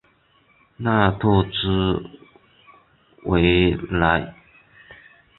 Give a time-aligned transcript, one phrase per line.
[0.77, 2.03] 纳特兹
[3.25, 4.33] 维莱。